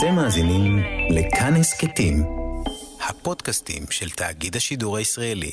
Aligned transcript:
אתם 0.00 0.14
מאזינים 0.14 0.78
לכאן 1.10 1.54
הסכתים, 1.56 2.22
הפודקאסטים 3.08 3.82
של 3.90 4.10
תאגיד 4.10 4.56
השידור 4.56 4.96
הישראלי. 4.96 5.50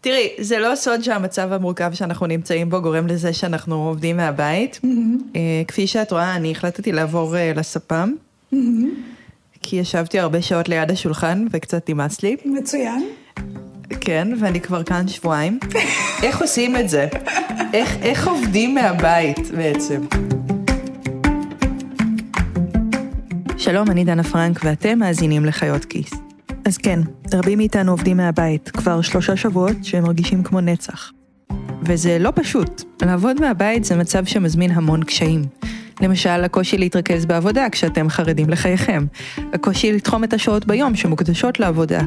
תראי, 0.00 0.28
זה 0.38 0.58
לא 0.58 0.76
סוד 0.76 1.02
שהמצב 1.02 1.52
המורכב 1.52 1.94
שאנחנו 1.94 2.26
נמצאים 2.26 2.70
בו 2.70 2.82
גורם 2.82 3.06
לזה 3.06 3.32
שאנחנו 3.32 3.88
עובדים 3.88 4.16
מהבית. 4.16 4.80
אה, 5.36 5.62
כפי 5.68 5.86
שאת 5.86 6.12
רואה, 6.12 6.36
אני 6.36 6.50
החלטתי 6.50 6.92
לעבור 6.92 7.36
אה, 7.36 7.52
לספם, 7.56 8.12
כי 9.62 9.76
ישבתי 9.76 10.18
הרבה 10.18 10.42
שעות 10.42 10.68
ליד 10.68 10.90
השולחן 10.90 11.46
וקצת 11.50 11.90
נמאס 11.90 12.22
לי. 12.22 12.36
מצוין. 12.44 13.08
כן, 14.00 14.28
ואני 14.40 14.60
כבר 14.60 14.82
כאן 14.82 15.08
שבועיים. 15.08 15.58
איך 16.22 16.40
עושים 16.40 16.76
את 16.76 16.88
זה? 16.88 17.08
איך, 17.72 17.96
איך 18.02 18.28
עובדים 18.28 18.74
מהבית 18.74 19.50
בעצם? 19.56 20.06
שלום, 23.70 23.90
אני 23.90 24.04
דנה 24.04 24.24
פרנק 24.24 24.60
ואתם 24.64 24.98
מאזינים 24.98 25.44
לחיות 25.44 25.84
כיס. 25.84 26.10
אז 26.64 26.78
כן, 26.78 27.00
רבים 27.34 27.58
מאיתנו 27.58 27.92
עובדים 27.92 28.16
מהבית, 28.16 28.70
כבר 28.70 29.00
שלושה 29.00 29.36
שבועות 29.36 29.76
שהם 29.82 30.04
מרגישים 30.04 30.42
כמו 30.42 30.60
נצח. 30.60 31.12
וזה 31.82 32.18
לא 32.18 32.32
פשוט, 32.34 32.82
לעבוד 33.02 33.40
מהבית 33.40 33.84
זה 33.84 33.96
מצב 33.96 34.24
שמזמין 34.24 34.70
המון 34.70 35.04
קשיים. 35.04 35.42
למשל, 36.00 36.44
הקושי 36.44 36.78
להתרכז 36.78 37.26
בעבודה 37.26 37.66
כשאתם 37.72 38.08
חרדים 38.08 38.50
לחייכם. 38.50 39.06
הקושי 39.52 39.92
לתחום 39.92 40.24
את 40.24 40.32
השעות 40.32 40.66
ביום 40.66 40.96
שמוקדשות 40.96 41.60
לעבודה. 41.60 42.00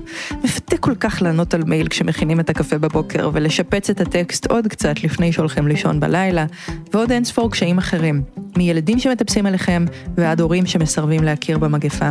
מפתה 0.44 0.78
כל 0.78 0.96
כך 0.96 1.22
לענות 1.22 1.54
על 1.54 1.64
מייל 1.64 1.88
כשמכינים 1.88 2.40
את 2.40 2.50
הקפה 2.50 2.78
בבוקר, 2.78 3.30
ולשפץ 3.34 3.90
את 3.90 4.02
הטקסט 4.02 4.46
עוד 4.46 4.68
קצת 4.68 5.04
לפני 5.04 5.32
שהולכים 5.32 5.68
לישון 5.68 6.00
בלילה, 6.00 6.46
ועוד 6.94 7.12
אין 7.12 7.24
ספור 7.24 7.52
קשיים 7.52 7.78
אחרים. 7.78 8.22
מילדים 8.58 9.00
שמטפסים 9.00 9.46
עליכם, 9.46 9.86
ועד 10.18 10.42
הורים 10.42 10.66
שמסרבים 10.66 11.24
להכיר 11.24 11.58
במגפה. 11.58 12.10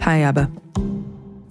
היי 0.00 0.28
אבא. 0.28 0.44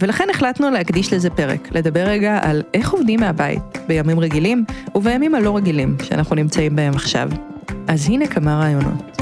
ולכן 0.02 0.28
החלטנו 0.32 0.70
להקדיש 0.70 1.14
לזה 1.14 1.30
פרק, 1.30 1.70
לדבר 1.72 2.04
רגע 2.04 2.40
על 2.42 2.64
איך 2.74 2.92
עובדים 2.92 3.20
מהבית, 3.20 3.62
בימים 3.88 4.20
רגילים 4.20 4.66
ובימים 4.96 5.36
הלא 5.36 5.58
רגילים 5.58 5.98
שאנחנו 6.04 6.36
נמצאים 6.36 6.76
בהם 6.76 6.94
עכשיו. 6.94 7.30
אז 7.88 8.10
הנה 8.10 8.28
כמה 8.28 8.60
רעיונות. 8.60 9.21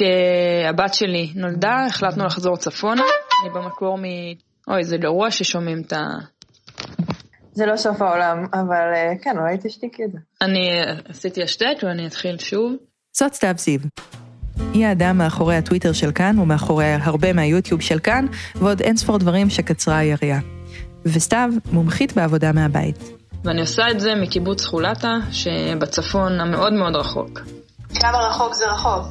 כשהבת 0.00 0.94
שלי 0.94 1.32
נולדה, 1.34 1.86
החלטנו 1.86 2.24
לחזור 2.24 2.56
צפונה. 2.56 3.02
אני 3.42 3.50
במקור 3.54 3.98
מ... 3.98 4.02
אוי, 4.68 4.84
זה 4.84 4.96
גרוע 4.96 5.30
ששומעים 5.30 5.82
את 5.86 5.92
ה... 5.92 6.00
זה 7.52 7.66
לא 7.66 7.76
סוף 7.76 8.02
העולם, 8.02 8.44
אבל 8.52 8.94
אה, 8.94 9.12
כן, 9.22 9.38
אולי 9.38 9.56
תשתיקי 9.62 10.04
את 10.04 10.12
זה. 10.12 10.18
אני 10.42 10.68
עשיתי 11.08 11.42
השתק 11.42 11.76
ואני 11.82 12.06
אתחיל 12.06 12.38
שוב. 12.38 12.72
זאת 13.12 13.34
סתיו 13.34 13.54
זיו. 13.58 13.80
היא 14.72 14.86
האדם 14.86 15.18
מאחורי 15.18 15.56
הטוויטר 15.56 15.92
של 15.92 16.12
כאן 16.12 16.38
ומאחורי 16.38 16.92
הרבה 17.00 17.32
מהיוטיוב 17.32 17.80
של 17.80 17.98
כאן, 17.98 18.26
ועוד 18.54 18.80
אין 18.80 18.96
ספור 18.96 19.18
דברים 19.18 19.50
שקצרה 19.50 19.98
היריעה. 19.98 20.40
וסתיו 21.04 21.50
מומחית 21.72 22.12
בעבודה 22.12 22.52
מהבית. 22.52 23.10
ואני 23.44 23.60
עושה 23.60 23.82
את 23.90 24.00
זה 24.00 24.14
מקיבוץ 24.14 24.64
חולתה, 24.64 25.14
שבצפון 25.30 26.40
המאוד 26.40 26.72
מאוד 26.72 26.96
רחוק. 26.96 27.40
כמה 28.00 28.18
רחוק 28.18 28.54
זה 28.54 28.64
רחוק? 28.66 29.04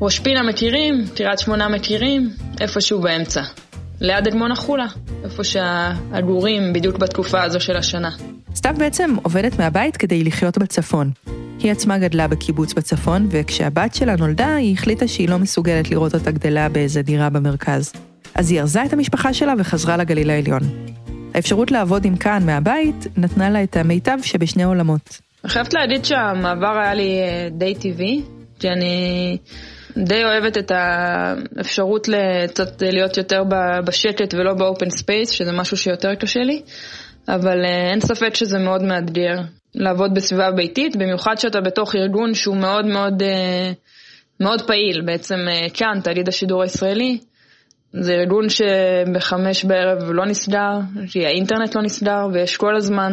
ראש 0.00 0.18
פינה 0.18 0.42
מכירים, 0.42 1.04
קריית 1.16 1.38
שמונה 1.38 1.68
מכירים, 1.68 2.30
איפשהו 2.60 3.00
באמצע. 3.00 3.42
ליד 4.00 4.28
אדמון 4.28 4.52
החולה, 4.52 4.86
איפה 5.24 5.44
שהגורים 5.44 6.72
בדיוק 6.72 6.98
בתקופה 6.98 7.42
הזו 7.42 7.60
של 7.60 7.76
השנה. 7.76 8.10
סתיו 8.54 8.74
בעצם 8.78 9.16
עובדת 9.22 9.58
מהבית 9.58 9.96
כדי 9.96 10.24
לחיות 10.24 10.58
בצפון. 10.58 11.10
היא 11.58 11.72
עצמה 11.72 11.98
גדלה 11.98 12.28
בקיבוץ 12.28 12.72
בצפון, 12.72 13.26
וכשהבת 13.30 13.94
שלה 13.94 14.16
נולדה, 14.16 14.54
היא 14.54 14.72
החליטה 14.72 15.08
שהיא 15.08 15.28
לא 15.28 15.38
מסוגלת 15.38 15.90
לראות 15.90 16.14
אותה 16.14 16.30
גדלה 16.30 16.68
באיזה 16.68 17.02
דירה 17.02 17.30
במרכז. 17.30 17.92
אז 18.34 18.50
היא 18.50 18.60
ארזה 18.60 18.84
את 18.84 18.92
המשפחה 18.92 19.34
שלה 19.34 19.54
וחזרה 19.58 19.96
לגליל 19.96 20.30
העליון. 20.30 20.62
האפשרות 21.34 21.70
לעבוד 21.70 22.04
עם 22.04 22.16
כאן 22.16 22.46
מהבית 22.46 23.06
נתנה 23.16 23.50
לה 23.50 23.62
את 23.62 23.76
המיטב 23.76 24.18
שבשני 24.22 24.64
עולמות. 24.64 25.20
אני 25.44 25.52
חייבת 25.52 25.74
להגיד 25.74 26.04
שהמעבר 26.04 26.78
היה 26.78 26.94
לי 26.94 27.18
אה, 27.18 27.48
די 27.50 27.74
טבעי, 27.74 28.22
כי 28.58 28.68
אני 28.68 29.36
די 29.96 30.24
אוהבת 30.24 30.58
את 30.58 30.72
האפשרות 30.74 32.08
קצת 32.48 32.82
להיות 32.82 33.16
יותר 33.16 33.42
בשקט 33.86 34.34
ולא 34.34 34.54
ב 34.54 34.61
open 34.61 34.90
space, 34.90 35.30
שזה 35.30 35.52
משהו 35.52 35.76
שיותר 35.76 36.14
קשה 36.14 36.40
לי, 36.40 36.62
אבל 37.28 37.64
אה, 37.64 37.90
אין 37.90 38.00
ספק 38.00 38.34
שזה 38.34 38.58
מאוד 38.58 38.82
מאתגר 38.82 39.36
לעבוד 39.74 40.14
בסביבה 40.14 40.50
ביתית, 40.50 40.96
במיוחד 40.96 41.34
שאתה 41.38 41.60
בתוך 41.60 41.96
ארגון 41.96 42.34
שהוא 42.34 42.56
מאוד 42.56 42.86
מאוד, 42.86 43.22
אה, 43.22 43.72
מאוד 44.40 44.62
פעיל, 44.62 45.02
בעצם 45.06 45.36
כאן, 45.74 46.00
תאגיד 46.04 46.28
השידור 46.28 46.62
הישראלי. 46.62 47.18
זה 47.92 48.12
ארגון 48.12 48.46
שבחמש 48.48 49.64
בערב 49.64 50.10
לא 50.10 50.26
נסגר, 50.26 50.78
האינטרנט 51.14 51.76
לא 51.76 51.82
נסגר, 51.82 52.26
ויש 52.32 52.56
כל 52.56 52.76
הזמן 52.76 53.12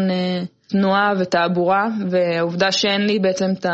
תנועה 0.68 1.14
ותעבורה, 1.20 1.88
והעובדה 2.10 2.72
שאין 2.72 3.02
לי 3.02 3.20
בעצם 3.20 3.46
את 3.60 3.66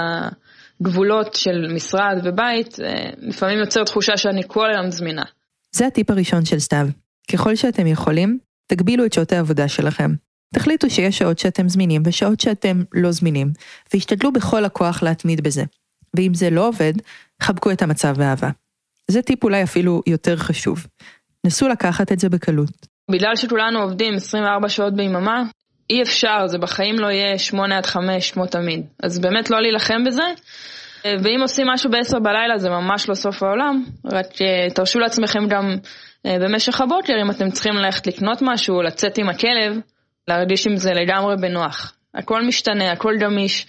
הגבולות 0.81 1.33
של 1.33 1.73
משרד 1.75 2.21
ובית, 2.23 2.79
אה, 2.79 3.09
לפעמים 3.17 3.59
יוצר 3.59 3.83
תחושה 3.83 4.17
שאני 4.17 4.41
כל 4.47 4.69
היום 4.69 4.91
זמינה. 4.91 5.23
זה 5.71 5.87
הטיפ 5.87 6.09
הראשון 6.09 6.45
של 6.45 6.59
סתיו. 6.59 6.87
ככל 7.31 7.55
שאתם 7.55 7.87
יכולים, 7.87 8.39
תגבילו 8.67 9.05
את 9.05 9.13
שעות 9.13 9.31
העבודה 9.31 9.67
שלכם. 9.67 10.11
תחליטו 10.53 10.89
שיש 10.89 11.17
שעות 11.17 11.39
שאתם 11.39 11.69
זמינים 11.69 12.01
ושעות 12.05 12.39
שאתם 12.39 12.83
לא 12.93 13.11
זמינים, 13.11 13.51
והשתדלו 13.93 14.31
בכל 14.31 14.65
הכוח 14.65 15.03
להתמיד 15.03 15.41
בזה. 15.41 15.63
ואם 16.15 16.33
זה 16.33 16.49
לא 16.49 16.67
עובד, 16.67 16.93
חבקו 17.41 17.71
את 17.71 17.81
המצב 17.81 18.17
באהבה. 18.17 18.49
זה 19.07 19.21
טיפ 19.21 19.43
אולי 19.43 19.63
אפילו 19.63 20.01
יותר 20.07 20.35
חשוב. 20.37 20.87
נסו 21.45 21.67
לקחת 21.67 22.11
את 22.11 22.19
זה 22.19 22.29
בקלות. 22.29 22.87
בגלל 23.11 23.35
שכולנו 23.35 23.79
עובדים 23.79 24.13
24 24.13 24.69
שעות 24.69 24.95
ביממה, 24.95 25.43
אי 25.89 26.01
אפשר, 26.01 26.47
זה 26.47 26.57
בחיים 26.57 26.99
לא 26.99 27.07
יהיה 27.07 27.37
8 27.37 27.77
עד 27.77 27.85
5 27.85 28.31
כמו 28.31 28.45
תמיד. 28.45 28.85
אז 29.03 29.19
באמת 29.19 29.49
לא 29.49 29.61
להילחם 29.61 30.03
בזה. 30.05 30.23
ואם 31.05 31.41
עושים 31.41 31.67
משהו 31.67 31.91
ב-10 31.91 32.19
בלילה 32.19 32.57
זה 32.57 32.69
ממש 32.69 33.09
לא 33.09 33.13
סוף 33.13 33.43
העולם, 33.43 33.83
רק 34.13 34.25
אה, 34.41 34.69
תרשו 34.75 34.99
לעצמכם 34.99 35.47
גם 35.47 35.75
אה, 36.25 36.35
במשך 36.39 36.81
הבוקר 36.81 37.13
אם 37.21 37.31
אתם 37.31 37.49
צריכים 37.49 37.73
ללכת 37.73 38.07
לקנות 38.07 38.37
משהו, 38.41 38.81
לצאת 38.81 39.17
עם 39.17 39.29
הכלב, 39.29 39.79
להרגיש 40.27 40.67
עם 40.67 40.75
זה 40.75 40.91
לגמרי 40.93 41.35
בנוח. 41.41 41.93
הכל 42.15 42.41
משתנה, 42.47 42.91
הכל 42.91 43.13
גמיש, 43.19 43.65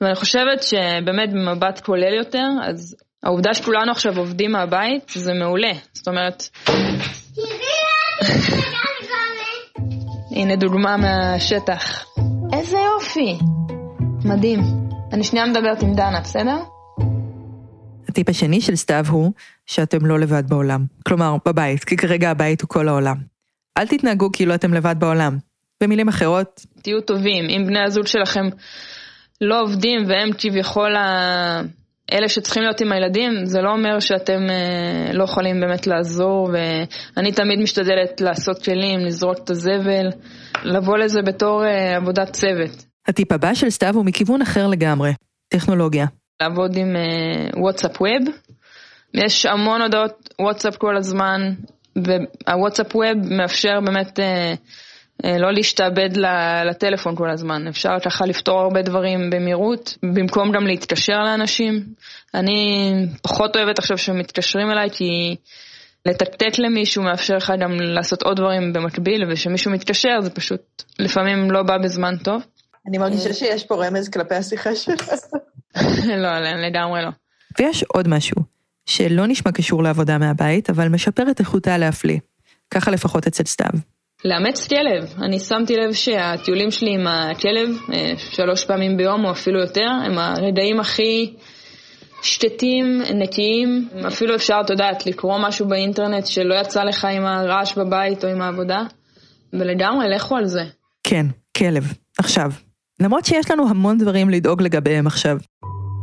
ואני 0.00 0.14
חושבת 0.14 0.62
שבאמת 0.62 1.32
במבט 1.32 1.80
כולל 1.80 2.14
יותר, 2.14 2.48
אז 2.62 2.96
העובדה 3.22 3.54
שכולנו 3.54 3.92
עכשיו 3.92 4.18
עובדים 4.18 4.52
מהבית 4.52 5.08
זה 5.14 5.32
מעולה. 5.34 5.72
זאת 5.92 6.08
אומרת... 6.08 6.42
הנה 10.38 10.56
דוגמה 10.56 10.96
מהשטח. 10.96 12.06
איזה 12.52 12.76
יופי. 12.76 13.38
מדהים. 14.24 14.60
אני 15.12 15.24
שנייה 15.24 15.46
מדברת 15.46 15.82
עם 15.82 15.94
דנה, 15.94 16.20
בסדר? 16.20 16.56
הטיפ 18.08 18.28
השני 18.28 18.60
של 18.60 18.76
סתיו 18.76 19.04
הוא 19.08 19.32
שאתם 19.66 20.06
לא 20.06 20.18
לבד 20.18 20.48
בעולם. 20.48 20.84
כלומר, 21.08 21.36
בבית, 21.46 21.84
כי 21.84 21.96
כרגע 21.96 22.30
הבית 22.30 22.62
הוא 22.62 22.68
כל 22.68 22.88
העולם. 22.88 23.16
אל 23.78 23.86
תתנהגו 23.86 24.32
כאילו 24.32 24.54
אתם 24.54 24.74
לבד 24.74 24.94
בעולם. 24.98 25.38
במילים 25.82 26.08
אחרות... 26.08 26.60
תהיו 26.82 27.00
טובים. 27.00 27.44
אם 27.48 27.66
בני 27.66 27.84
הזוג 27.86 28.06
שלכם 28.06 28.46
לא 29.40 29.62
עובדים 29.62 30.00
והם 30.08 30.30
כביכול 30.38 30.94
אלה 32.12 32.28
שצריכים 32.28 32.62
להיות 32.62 32.80
עם 32.80 32.92
הילדים, 32.92 33.44
זה 33.44 33.60
לא 33.60 33.70
אומר 33.70 34.00
שאתם 34.00 34.50
אה, 34.50 35.12
לא 35.12 35.24
יכולים 35.24 35.60
באמת 35.60 35.86
לעזור, 35.86 36.50
ואני 36.52 37.32
תמיד 37.32 37.58
משתדלת 37.62 38.20
לעשות 38.20 38.64
כלים, 38.64 39.00
לזרוק 39.00 39.38
את 39.44 39.50
הזבל, 39.50 40.08
לבוא 40.64 40.98
לזה 40.98 41.22
בתור 41.22 41.64
אה, 41.64 41.96
עבודת 41.96 42.32
צוות. 42.32 42.84
הטיפ 43.08 43.32
הבא 43.32 43.54
של 43.54 43.70
סתיו 43.70 43.94
הוא 43.94 44.04
מכיוון 44.04 44.42
אחר 44.42 44.66
לגמרי, 44.66 45.12
טכנולוגיה. 45.48 46.06
לעבוד 46.42 46.76
עם 46.76 46.96
אה, 46.96 47.60
וואטסאפ 47.60 48.00
ווב. 48.00 48.34
יש 49.14 49.46
המון 49.46 49.82
הודעות 49.82 50.34
וואטסאפ 50.40 50.76
כל 50.76 50.96
הזמן, 50.96 51.40
והוואטסאפ 51.96 52.96
ווב 52.96 53.32
מאפשר 53.38 53.80
באמת 53.84 54.20
אה, 54.20 54.54
לא 55.24 55.52
להשתעבד 55.52 56.08
לטלפון 56.70 57.16
כל 57.16 57.30
הזמן, 57.30 57.68
אפשר 57.68 57.90
ככה 58.04 58.26
לפתור 58.26 58.60
הרבה 58.60 58.82
דברים 58.82 59.30
במהירות, 59.30 59.98
במקום 60.02 60.52
גם 60.52 60.66
להתקשר 60.66 61.18
לאנשים. 61.18 61.84
אני 62.34 62.92
פחות 63.22 63.56
אוהבת 63.56 63.78
עכשיו 63.78 63.98
שמתקשרים 63.98 64.70
אליי 64.70 64.90
כי 64.90 65.36
לתקתק 66.06 66.58
למישהו 66.58 67.02
מאפשר 67.02 67.36
לך 67.36 67.52
גם 67.60 67.70
לעשות 67.80 68.22
עוד 68.22 68.36
דברים 68.36 68.72
במקביל, 68.72 69.24
וכשמישהו 69.30 69.70
מתקשר 69.70 70.20
זה 70.20 70.30
פשוט 70.30 70.82
לפעמים 70.98 71.50
לא 71.50 71.62
בא 71.62 71.78
בזמן 71.78 72.16
טוב. 72.16 72.42
אני 72.88 72.98
מרגישה 72.98 73.32
שיש 73.32 73.64
פה 73.64 73.86
רמז 73.86 74.08
כלפי 74.08 74.34
השיחה 74.34 74.74
שלך. 74.74 75.10
לא, 76.22 76.38
לגמרי 76.68 77.02
לא. 77.02 77.10
ויש 77.58 77.82
עוד 77.82 78.08
משהו, 78.08 78.36
שלא 78.86 79.26
נשמע 79.26 79.52
קשור 79.52 79.82
לעבודה 79.82 80.18
מהבית, 80.18 80.70
אבל 80.70 80.88
משפר 80.88 81.30
את 81.30 81.40
איכותה 81.40 81.78
להפליא. 81.78 82.18
ככה 82.70 82.90
לפחות 82.90 83.26
אצל 83.26 83.44
סתיו. 83.44 83.70
לאמץ 84.24 84.66
כלב. 84.66 85.14
אני 85.22 85.38
שמתי 85.38 85.76
לב 85.76 85.92
שהטיולים 85.92 86.70
שלי 86.70 86.94
עם 86.94 87.06
הכלב, 87.06 87.68
אה, 87.94 88.12
שלוש 88.16 88.64
פעמים 88.64 88.96
ביום 88.96 89.24
או 89.24 89.30
אפילו 89.30 89.60
יותר, 89.60 89.88
הם 90.06 90.18
הרגעים 90.18 90.80
הכי 90.80 91.34
שקטים, 92.22 93.02
נקיים. 93.14 93.88
אפילו 94.08 94.34
אפשר, 94.34 94.60
את 94.64 94.70
יודעת, 94.70 95.06
לקרוא 95.06 95.38
משהו 95.38 95.68
באינטרנט 95.68 96.26
שלא 96.26 96.54
יצא 96.54 96.82
לך 96.82 97.04
עם 97.04 97.24
הרעש 97.26 97.78
בבית 97.78 98.24
או 98.24 98.28
עם 98.28 98.42
העבודה. 98.42 98.78
ולגמרי, 99.52 100.08
לכו 100.14 100.36
על 100.36 100.46
זה. 100.46 100.62
כן, 101.02 101.26
כלב. 101.56 101.92
עכשיו, 102.18 102.50
למרות 103.00 103.24
שיש 103.24 103.50
לנו 103.50 103.68
המון 103.68 103.98
דברים 103.98 104.30
לדאוג 104.30 104.62
לגביהם 104.62 105.06
עכשיו. 105.06 105.38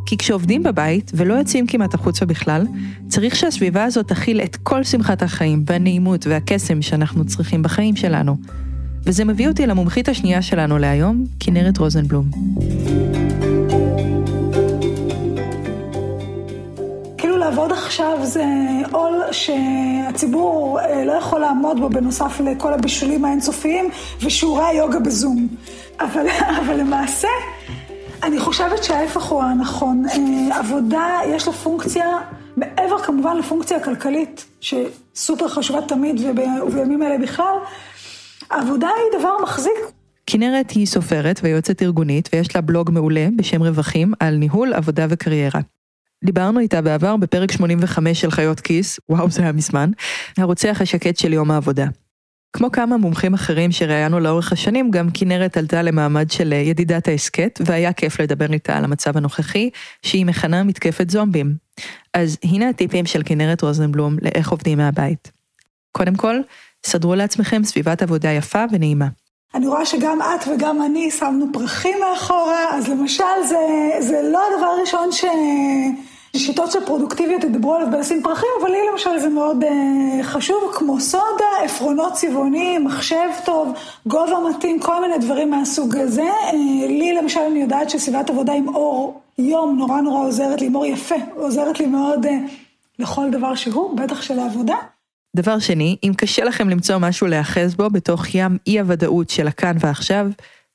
כי 0.05 0.17
כשעובדים 0.17 0.63
בבית 0.63 1.11
ולא 1.15 1.33
יוצאים 1.33 1.67
כמעט 1.67 1.93
החוצה 1.93 2.25
בכלל, 2.25 2.65
צריך 3.07 3.35
שהסביבה 3.35 3.83
הזאת 3.83 4.07
תכיל 4.07 4.41
את 4.41 4.55
כל 4.55 4.83
שמחת 4.83 5.21
החיים 5.21 5.63
והנעימות 5.65 6.27
והקסם 6.27 6.81
שאנחנו 6.81 7.25
צריכים 7.25 7.63
בחיים 7.63 7.95
שלנו. 7.95 8.37
וזה 9.05 9.25
מביא 9.25 9.47
אותי 9.47 9.67
למומחית 9.67 10.09
השנייה 10.09 10.41
שלנו 10.41 10.77
להיום, 10.77 11.25
כנרת 11.39 11.77
רוזנבלום. 11.77 12.25
כאילו 17.17 17.37
לעבוד 17.37 17.71
עכשיו 17.71 18.17
זה 18.23 18.45
עול 18.91 19.13
שהציבור 19.31 20.79
אה, 20.79 21.05
לא 21.05 21.11
יכול 21.11 21.39
לעמוד 21.39 21.79
בו 21.79 21.89
בנוסף 21.89 22.41
לכל 22.45 22.73
הבישולים 22.73 23.25
האינסופיים 23.25 23.89
ושיעורי 24.21 24.63
היוגה 24.65 24.99
בזום. 24.99 25.47
אבל, 25.99 26.25
אבל 26.61 26.75
למעשה, 26.79 27.27
אני 28.25 28.39
חושבת 28.39 28.83
שההפך 28.83 29.24
הוא 29.24 29.44
הנכון. 29.44 30.06
אה, 30.10 30.60
עבודה, 30.60 31.19
יש 31.27 31.48
לה 31.48 31.54
פונקציה, 31.54 32.06
מעבר 32.57 33.04
כמובן 33.04 33.38
לפונקציה 33.38 33.77
הכלכלית, 33.77 34.45
שסופר 34.62 35.48
חשובה 35.48 35.81
תמיד 35.88 36.22
ובימים 36.68 37.04
אלה 37.04 37.18
בכלל, 37.18 37.56
עבודה 38.50 38.88
היא 38.88 39.19
דבר 39.19 39.31
מחזיק. 39.44 39.72
כנרת 40.25 40.72
היא 40.72 40.86
סופרת 40.86 41.39
ויועצת 41.44 41.81
ארגונית, 41.81 42.30
ויש 42.33 42.56
לה 42.56 42.62
בלוג 42.62 42.92
מעולה 42.92 43.27
בשם 43.36 43.63
רווחים 43.63 44.13
על 44.19 44.36
ניהול, 44.36 44.74
עבודה 44.74 45.06
וקריירה. 45.10 45.62
דיברנו 46.24 46.60
איתה 46.60 46.81
בעבר 46.81 47.18
בפרק 47.18 47.51
85 47.51 48.22
של 48.22 48.31
חיות 48.31 48.60
כיס, 48.60 49.00
וואו 49.10 49.30
זה 49.30 49.42
היה 49.42 49.51
מזמן, 49.51 49.92
הרוצח 50.38 50.77
השקט 50.81 51.18
של 51.18 51.33
יום 51.33 51.51
העבודה. 51.51 51.86
כמו 52.57 52.71
כמה 52.71 52.97
מומחים 52.97 53.33
אחרים 53.33 53.71
שראיינו 53.71 54.19
לאורך 54.19 54.51
השנים, 54.51 54.91
גם 54.91 55.07
כנרת 55.13 55.57
עלתה 55.57 55.81
למעמד 55.81 56.31
של 56.31 56.53
אה, 56.53 56.57
ידידת 56.57 57.07
ההסכת, 57.07 57.59
והיה 57.65 57.93
כיף 57.93 58.19
לדבר 58.19 58.53
איתה 58.53 58.77
על 58.77 58.83
המצב 58.83 59.17
הנוכחי, 59.17 59.69
שהיא 60.01 60.25
מכנה 60.25 60.63
מתקפת 60.63 61.09
זומבים. 61.09 61.55
אז 62.13 62.37
הנה 62.43 62.69
הטיפים 62.69 63.05
של 63.05 63.21
כנרת 63.25 63.61
רוזנבלום 63.61 64.17
לאיך 64.21 64.51
עובדים 64.51 64.77
מהבית. 64.77 65.31
קודם 65.91 66.15
כל, 66.15 66.35
סדרו 66.85 67.15
לעצמכם 67.15 67.63
סביבת 67.63 68.01
עבודה 68.01 68.29
יפה 68.29 68.63
ונעימה. 68.71 69.07
אני 69.55 69.67
רואה 69.67 69.85
שגם 69.85 70.19
את 70.21 70.47
וגם 70.47 70.81
אני 70.85 71.11
שמנו 71.11 71.45
פרחים 71.53 71.97
מאחורה, 71.99 72.75
אז 72.75 72.87
למשל 72.89 73.23
זה, 73.49 73.57
זה 73.99 74.21
לא 74.31 74.39
הדבר 74.53 74.65
הראשון 74.65 75.11
ש... 75.11 75.25
שיטות 76.39 76.71
של 76.71 76.79
פרודוקטיביות 76.85 77.43
ידברו 77.43 77.75
עליו 77.75 77.91
בלשים 77.91 78.23
פרחים, 78.23 78.49
אבל 78.61 78.71
לי 78.71 78.77
למשל 78.91 79.19
זה 79.19 79.29
מאוד 79.29 79.63
אה, 79.63 80.23
חשוב, 80.23 80.71
כמו 80.73 80.99
סודה, 80.99 81.45
עפרונות 81.63 82.13
צבעוניים, 82.13 82.85
מחשב 82.85 83.27
טוב, 83.45 83.73
גובה 84.07 84.35
מתאים, 84.49 84.79
כל 84.79 85.01
מיני 85.01 85.17
דברים 85.17 85.49
מהסוג 85.49 85.95
הזה. 85.95 86.21
אה, 86.21 86.51
לי 86.87 87.13
למשל 87.21 87.39
אני 87.39 87.59
יודעת 87.59 87.89
שסביבת 87.89 88.29
עבודה 88.29 88.53
עם 88.53 88.67
אור 88.67 89.21
יום 89.37 89.77
נורא 89.77 90.01
נורא 90.01 90.27
עוזרת 90.27 90.61
לי, 90.61 90.67
עם 90.67 90.75
אור 90.75 90.85
יפה, 90.85 91.15
עוזרת 91.35 91.79
לי 91.79 91.85
מאוד 91.85 92.25
אה, 92.25 92.38
לכל 92.99 93.29
דבר 93.31 93.55
שהוא, 93.55 93.97
בטח 93.97 94.21
של 94.21 94.39
העבודה. 94.39 94.75
דבר 95.35 95.59
שני, 95.59 95.97
אם 96.03 96.11
קשה 96.17 96.43
לכם 96.43 96.69
למצוא 96.69 96.97
משהו 96.97 97.27
להיאחז 97.27 97.75
בו 97.75 97.89
בתוך 97.89 98.35
ים 98.35 98.57
אי 98.67 98.79
הוודאות 98.79 99.29
של 99.29 99.47
הכאן 99.47 99.77
ועכשיו, 99.79 100.27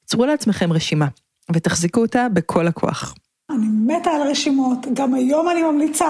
צרו 0.04 0.26
לעצמכם 0.26 0.72
רשימה, 0.72 1.06
ותחזיקו 1.52 2.00
אותה 2.00 2.26
בכל 2.32 2.66
הכוח. 2.66 3.14
אני 3.50 3.66
מתה 3.86 4.10
על 4.10 4.22
רשימות, 4.22 4.86
גם 4.92 5.14
היום 5.14 5.48
אני 5.48 5.62
ממליצה 5.62 6.08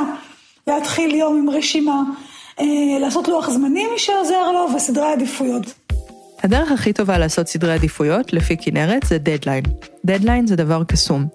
להתחיל 0.67 1.15
יום 1.15 1.39
עם 1.39 1.51
רשימה, 1.51 2.03
אה, 2.61 2.65
לעשות 3.01 3.29
לוח 3.29 3.51
זמנים 3.51 3.89
שעוזר 3.97 4.53
לו 4.53 4.67
וסדרי 4.77 5.13
עדיפויות. 5.13 5.75
הדרך 6.43 6.73
הכי 6.73 6.93
טובה 6.93 7.19
לעשות 7.19 7.49
סדרי 7.49 7.73
עדיפויות, 7.73 8.33
לפי 8.33 8.57
כנרת, 8.57 9.03
זה 9.03 9.19
דדליין. 9.19 9.65
דדליין 10.05 10.47
זה 10.47 10.57
דבר 10.57 10.85
קסום. 10.85 11.27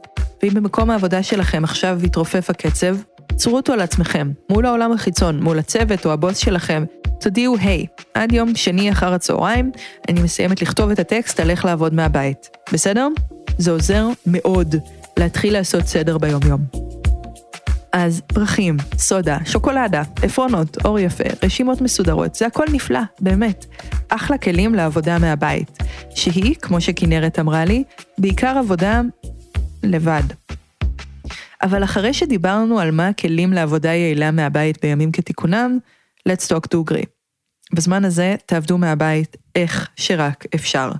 ואם 0.43 0.53
במקום 0.53 0.89
העבודה 0.89 1.23
שלכם 1.23 1.63
עכשיו 1.63 1.99
יתרופף 2.03 2.49
הקצב, 2.49 2.95
צרו 3.35 3.55
אותו 3.55 3.73
על 3.73 3.81
עצמכם, 3.81 4.31
מול 4.49 4.65
העולם 4.65 4.91
החיצון, 4.91 5.43
מול 5.43 5.59
הצוות 5.59 6.05
או 6.05 6.11
הבוס 6.11 6.37
שלכם, 6.37 6.83
תודיעו, 7.19 7.55
היי, 7.59 7.85
hey, 7.99 8.03
עד 8.13 8.33
יום 8.33 8.55
שני 8.55 8.91
אחר 8.91 9.13
הצהריים, 9.13 9.71
אני 10.09 10.21
מסיימת 10.21 10.61
לכתוב 10.61 10.91
את 10.91 10.99
הטקסט 10.99 11.39
על 11.39 11.49
איך 11.49 11.65
לעבוד 11.65 11.93
מהבית. 11.93 12.49
בסדר? 12.73 13.07
זה 13.57 13.71
עוזר 13.71 14.07
מאוד. 14.25 14.75
להתחיל 15.19 15.53
לעשות 15.53 15.83
סדר 15.83 16.17
ביומיום. 16.17 16.61
אז 17.93 18.21
פרחים, 18.27 18.77
סודה, 18.97 19.37
שוקולדה, 19.45 20.03
עפרונות, 20.21 20.85
אור 20.85 20.99
יפה, 20.99 21.23
רשימות 21.43 21.81
מסודרות, 21.81 22.35
זה 22.35 22.45
הכל 22.45 22.65
נפלא, 22.71 22.99
באמת. 23.19 23.65
אחלה 24.09 24.37
כלים 24.37 24.75
לעבודה 24.75 25.19
מהבית, 25.19 25.77
שהיא, 26.09 26.55
כמו 26.55 26.81
שכנרת 26.81 27.39
אמרה 27.39 27.65
לי, 27.65 27.83
בעיקר 28.17 28.57
עבודה 28.57 29.01
לבד. 29.83 30.23
אבל 31.61 31.83
אחרי 31.83 32.13
שדיברנו 32.13 32.79
על 32.79 32.91
מה 32.91 33.07
הכלים 33.07 33.53
לעבודה 33.53 33.89
יעילה 33.89 34.31
מהבית 34.31 34.81
בימים 34.81 35.11
כתיקונם, 35.11 35.77
let's 36.29 36.51
talk 36.51 36.67
to 36.73 36.91
agree. 36.91 37.05
בזמן 37.73 38.05
הזה 38.05 38.35
תעבדו 38.45 38.77
מהבית 38.77 39.37
איך 39.55 39.89
שרק 39.95 40.45
אפשר. 40.55 40.91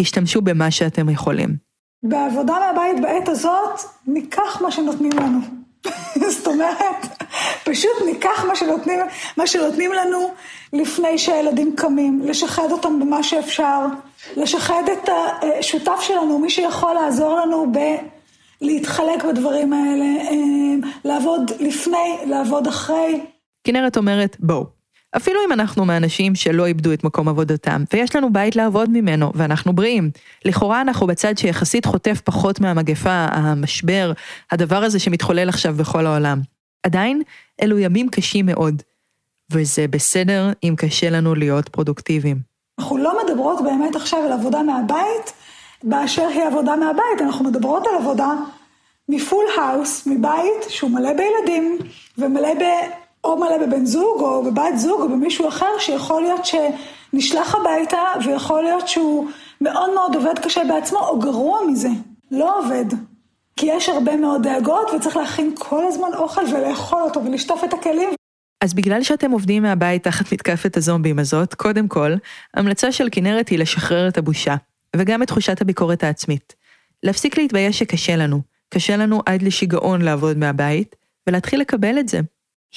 השתמשו 0.00 0.40
במה 0.42 0.70
שאתם 0.70 1.08
יכולים. 1.08 1.65
בעבודה 2.08 2.54
מהבית 2.60 3.00
בעת 3.00 3.28
הזאת, 3.28 3.80
ניקח 4.06 4.62
מה 4.62 4.70
שנותנים 4.70 5.12
לנו. 5.12 5.38
זאת 6.34 6.46
אומרת, 6.46 7.06
פשוט 7.64 8.02
ניקח 8.06 8.44
מה 8.48 8.56
שנותנים, 8.56 9.00
מה 9.36 9.46
שנותנים 9.46 9.92
לנו 9.92 10.30
לפני 10.72 11.18
שהילדים 11.18 11.76
קמים, 11.76 12.20
לשחד 12.24 12.72
אותם 12.72 13.00
במה 13.00 13.22
שאפשר, 13.22 13.86
לשחד 14.36 14.82
את 14.92 15.08
השותף 15.58 16.00
שלנו, 16.00 16.38
מי 16.38 16.50
שיכול 16.50 16.94
לעזור 16.94 17.40
לנו 17.40 17.72
ב... 17.72 17.78
להתחלק 18.60 19.24
בדברים 19.24 19.72
האלה, 19.72 20.04
אה, 20.04 20.88
לעבוד 21.04 21.50
לפני, 21.60 22.16
לעבוד 22.26 22.66
אחרי. 22.66 23.20
כנרת 23.64 23.96
אומרת, 23.96 24.36
בואו, 24.40 24.75
אפילו 25.16 25.40
אם 25.46 25.52
אנחנו 25.52 25.84
מאנשים 25.84 26.34
שלא 26.34 26.66
איבדו 26.66 26.92
את 26.92 27.04
מקום 27.04 27.28
עבודתם, 27.28 27.84
ויש 27.92 28.16
לנו 28.16 28.32
בית 28.32 28.56
לעבוד 28.56 28.90
ממנו, 28.90 29.32
ואנחנו 29.34 29.72
בריאים. 29.72 30.10
לכאורה 30.44 30.80
אנחנו 30.80 31.06
בצד 31.06 31.38
שיחסית 31.38 31.84
חוטף 31.84 32.20
פחות 32.24 32.60
מהמגפה, 32.60 33.26
המשבר, 33.30 34.12
הדבר 34.50 34.76
הזה 34.76 34.98
שמתחולל 34.98 35.48
עכשיו 35.48 35.74
בכל 35.74 36.06
העולם. 36.06 36.40
עדיין, 36.82 37.22
אלו 37.62 37.78
ימים 37.78 38.08
קשים 38.08 38.46
מאוד, 38.46 38.82
וזה 39.52 39.88
בסדר 39.88 40.52
אם 40.64 40.74
קשה 40.76 41.10
לנו 41.10 41.34
להיות 41.34 41.68
פרודוקטיביים. 41.68 42.36
אנחנו 42.78 42.98
לא 42.98 43.18
מדברות 43.24 43.64
באמת 43.64 43.96
עכשיו 43.96 44.18
על 44.26 44.32
עבודה 44.32 44.62
מהבית, 44.62 45.32
באשר 45.82 46.26
היא 46.28 46.42
עבודה 46.42 46.76
מהבית, 46.76 47.20
אנחנו 47.20 47.44
מדברות 47.44 47.86
על 47.86 47.94
עבודה 47.98 48.32
מפול 49.08 49.44
האוס, 49.58 50.06
מבית 50.06 50.64
שהוא 50.68 50.90
מלא 50.90 51.10
בילדים 51.12 51.78
ומלא. 52.18 52.48
או 53.26 53.36
מלא 53.36 53.66
בבן 53.66 53.86
זוג, 53.86 54.20
או 54.20 54.44
בבת 54.44 54.76
זוג, 54.76 55.00
או 55.00 55.08
במישהו 55.08 55.48
אחר, 55.48 55.78
שיכול 55.78 56.22
להיות 56.22 56.46
שנשלח 56.46 57.54
הביתה, 57.54 57.98
ויכול 58.24 58.62
להיות 58.62 58.88
שהוא 58.88 59.28
מאוד 59.60 59.94
מאוד 59.94 60.14
עובד 60.14 60.38
קשה 60.38 60.62
בעצמו, 60.68 60.98
או 60.98 61.18
גרוע 61.18 61.58
מזה, 61.68 61.88
לא 62.30 62.58
עובד. 62.58 62.84
כי 63.56 63.66
יש 63.66 63.88
הרבה 63.88 64.16
מאוד 64.16 64.42
דאגות, 64.42 64.90
וצריך 64.90 65.16
להכין 65.16 65.54
כל 65.58 65.86
הזמן 65.86 66.08
אוכל 66.14 66.44
ולאכול 66.54 67.02
אותו 67.02 67.24
ולשטוף 67.24 67.64
את 67.64 67.72
הכלים. 67.72 68.10
אז 68.64 68.74
בגלל 68.74 69.02
שאתם 69.02 69.30
עובדים 69.30 69.62
מהבית 69.62 70.04
תחת 70.04 70.32
מתקפת 70.32 70.76
הזומבים 70.76 71.18
הזאת, 71.18 71.54
קודם 71.54 71.88
כל, 71.88 72.12
המלצה 72.54 72.92
של 72.92 73.08
כנרת 73.12 73.48
היא 73.48 73.58
לשחרר 73.58 74.08
את 74.08 74.18
הבושה, 74.18 74.54
וגם 74.96 75.22
את 75.22 75.28
תחושת 75.28 75.60
הביקורת 75.60 76.04
העצמית. 76.04 76.54
להפסיק 77.02 77.38
להתבייש 77.38 77.78
שקשה 77.78 78.16
לנו, 78.16 78.40
קשה 78.68 78.96
לנו 78.96 79.22
עד 79.26 79.42
לשיגעון 79.42 80.02
לעבוד 80.02 80.38
מהבית, 80.38 80.96
ולהתחיל 81.26 81.60
לקבל 81.60 81.98
את 81.98 82.08
זה. 82.08 82.20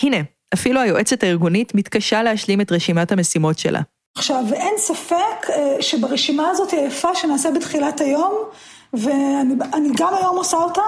הנה, 0.03 0.17
אפילו 0.53 0.81
היועצת 0.81 1.23
הארגונית 1.23 1.75
מתקשה 1.75 2.23
להשלים 2.23 2.61
את 2.61 2.71
רשימת 2.71 3.11
המשימות 3.11 3.59
שלה. 3.59 3.81
עכשיו, 4.17 4.43
אין 4.53 4.73
ספק 4.77 5.49
אה, 5.49 5.81
שברשימה 5.81 6.49
הזאת 6.49 6.71
היפה 6.71 7.15
שנעשה 7.15 7.51
בתחילת 7.51 8.01
היום, 8.01 8.33
ואני 8.93 9.89
גם 9.97 10.13
היום 10.13 10.37
עושה 10.37 10.57
אותה, 10.57 10.81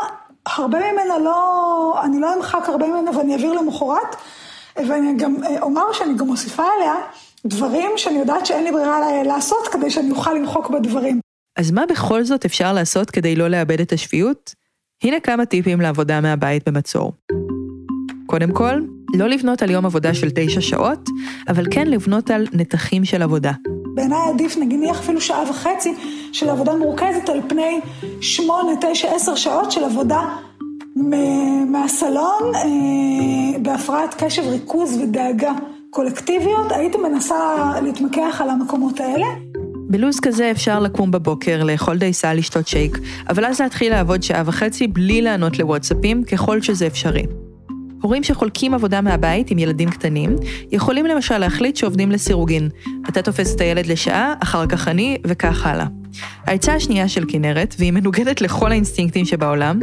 הרבה 0.46 0.78
ממנה 0.92 1.20
לא, 1.20 2.02
אני 2.04 2.20
לא 2.20 2.36
אמחק 2.38 2.70
הרבה 2.70 2.88
ממנה 2.88 3.18
ואני 3.18 3.34
אעביר 3.34 3.54
למחרת, 3.54 4.16
ואני 4.78 5.18
גם 5.18 5.44
אה, 5.44 5.62
אומר 5.62 5.94
שאני 5.94 6.18
גם 6.18 6.28
מוסיפה 6.28 6.64
עליה 6.78 6.96
דברים 7.46 7.92
שאני 7.98 8.20
יודעת 8.20 8.46
שאין 8.46 8.64
לי 8.64 8.72
ברירה 8.72 9.24
לעשות 9.24 9.68
כדי 9.68 9.90
שאני 9.90 10.12
אוכל 10.12 10.34
למחוק 10.34 10.70
בדברים. 10.70 11.20
אז 11.60 11.72
מה 11.72 11.86
בכל 11.90 12.24
זאת 12.24 12.46
אפשר 12.46 12.74
לעשות 12.74 13.12
כדי 13.12 13.36
לא 13.36 13.48
לאבד 13.48 13.82
את 13.82 13.92
השפיות? 13.92 14.54
הנה 15.04 15.20
כמה 15.20 15.46
טיפים 15.46 15.82
לעבודה 15.82 16.22
מהבית 16.22 16.70
במצור. 16.70 17.14
קודם 18.32 18.52
כל, 18.52 18.82
לא 19.16 19.28
לבנות 19.28 19.62
על 19.62 19.70
יום 19.72 19.86
עבודה 19.86 20.14
של 20.14 20.30
תשע 20.36 20.62
שעות, 20.62 21.10
אבל 21.48 21.66
כן 21.72 21.88
לבנות 21.88 22.32
על 22.32 22.48
נתחים 22.54 23.06
של 23.06 23.22
עבודה. 23.22 23.52
בעיניי 23.96 24.20
עדיף 24.34 24.58
נניח 24.58 25.00
אפילו 25.00 25.22
שעה 25.22 25.50
וחצי 25.50 25.94
של 26.32 26.50
עבודה 26.50 26.76
מורכזת 26.76 27.30
על 27.30 27.42
פני 27.48 27.80
שמונה, 28.22 28.72
תשע, 28.82 29.16
עשר 29.16 29.36
שעות 29.36 29.72
של 29.72 29.84
עבודה 29.84 30.22
מהסלון 31.66 32.56
אה, 32.56 33.60
בהפרעת 33.62 34.24
קשב, 34.24 34.44
ריכוז 34.48 34.98
ודאגה 34.98 35.52
קולקטיביות. 35.90 36.72
הייתי 36.72 36.98
מנסה 36.98 37.36
להתמקח 37.84 38.42
על 38.44 38.50
המקומות 38.50 39.00
האלה. 39.00 39.28
בלוז 39.90 40.20
כזה 40.20 40.52
אפשר 40.52 40.80
לקום 40.80 41.12
בבוקר, 41.12 41.64
לאכול 41.64 41.98
דייסה, 41.98 42.34
לשתות 42.34 42.68
שייק, 42.68 42.98
אבל 43.30 43.46
אז 43.46 43.62
להתחיל 43.62 43.92
לעבוד 43.92 44.24
שעה 44.24 44.44
וחצי 44.46 44.88
בלי 44.88 45.22
לענות 45.22 45.60
לוואטסאפים, 45.60 46.24
ככל 46.24 46.62
שזה 46.62 46.88
אפשרי. 46.88 47.24
הורים 48.02 48.24
שחולקים 48.24 48.74
עבודה 48.74 49.02
מהבית 49.02 49.52
עם 49.52 49.60
ילדים 49.60 49.90
קטנים, 49.90 50.36
יכולים 50.72 51.06
למשל 51.06 51.38
להחליט 51.38 51.76
שעובדים 51.76 52.12
לסירוגין. 52.12 52.70
אתה 53.10 53.22
תופס 53.22 53.56
את 53.56 53.62
הילד 53.62 53.86
לשעה, 53.86 54.34
אחר 54.40 54.68
כך 54.68 54.88
אני, 54.88 55.18
וכך 55.28 55.66
הלאה. 55.66 55.86
העצה 56.46 56.74
השנייה 56.74 57.08
של 57.08 57.26
כנרת, 57.28 57.76
והיא 57.80 57.92
מנוגדת 57.92 58.42
לכל 58.42 58.72
האינסטינקטים 58.72 59.26
שבעולם, 59.26 59.80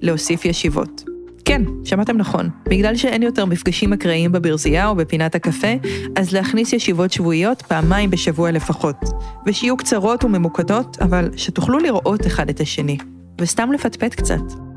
להוסיף 0.00 0.44
ישיבות. 0.44 1.04
כן, 1.44 1.62
שמעתם 1.84 2.16
נכון. 2.16 2.48
בגלל 2.68 2.96
שאין 2.96 3.22
יותר 3.22 3.44
מפגשים 3.44 3.92
אקראיים 3.92 4.32
בברזייה 4.32 4.88
או 4.88 4.94
בפינת 4.94 5.34
הקפה, 5.34 5.74
אז 6.16 6.32
להכניס 6.32 6.72
ישיבות 6.72 7.12
שבועיות 7.12 7.62
פעמיים 7.62 8.10
בשבוע 8.10 8.50
לפחות. 8.50 8.96
ושיהיו 9.46 9.76
קצרות 9.76 10.24
וממוקדות, 10.24 10.96
אבל 11.00 11.30
שתוכלו 11.36 11.78
לראות 11.78 12.26
אחד 12.26 12.48
את 12.48 12.60
השני. 12.60 12.98
וסתם 13.40 13.72
לפטפט 13.72 14.14
קצת. 14.14 14.67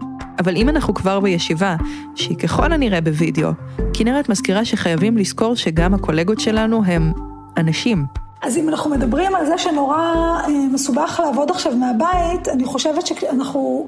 אבל 0.41 0.55
אם 0.55 0.69
אנחנו 0.69 0.93
כבר 0.93 1.19
בישיבה, 1.19 1.75
שהיא 2.15 2.37
ככל 2.37 2.73
הנראה 2.73 3.01
בווידאו, 3.01 3.49
כנרת 3.93 4.29
מזכירה 4.29 4.65
שחייבים 4.65 5.17
לזכור 5.17 5.55
שגם 5.55 5.93
הקולגות 5.93 6.39
שלנו 6.39 6.83
הם 6.85 7.11
אנשים. 7.57 8.05
אז 8.41 8.57
אם 8.57 8.69
אנחנו 8.69 8.89
מדברים 8.89 9.35
על 9.35 9.45
זה 9.45 9.57
שנורא 9.57 9.97
אה, 9.97 10.47
מסובך 10.73 11.19
לעבוד 11.23 11.51
עכשיו 11.51 11.75
מהבית, 11.75 12.47
אני 12.47 12.65
חושבת 12.65 13.07
שאנחנו 13.07 13.87